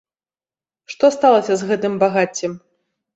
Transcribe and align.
Што 0.93 1.11
сталася 1.15 1.57
з 1.59 1.67
гэтым 1.73 1.99
багаццем? 2.05 2.57